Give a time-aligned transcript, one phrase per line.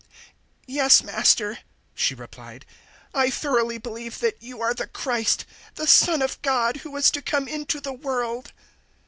[0.01, 0.07] 011:027
[0.65, 1.59] "Yes, Master,"
[1.93, 2.65] she replied;
[3.13, 7.21] "I thoroughly believe that you are the Christ, the Son of God, who was to
[7.21, 8.51] come into the world."